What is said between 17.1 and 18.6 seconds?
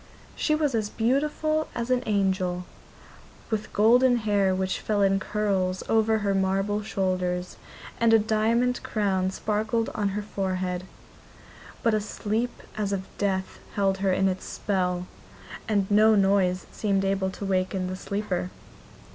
to waken the sleeper.